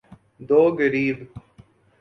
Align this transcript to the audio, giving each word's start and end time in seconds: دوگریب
دوگریب 0.47 1.29